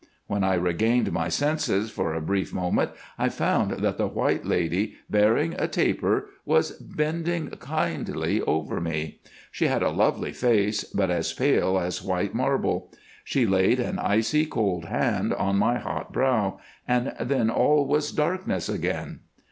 [0.25, 4.95] When I regained my senses for a brief moment, I found that the White Lady,
[5.11, 9.19] bearing a taper, was bending kindly over me.
[9.51, 12.89] She had a lovely face, but as pale as white marble.
[13.23, 16.57] She laid an icy cold hand on my hot brow,
[16.87, 19.19] and then all was darkness again.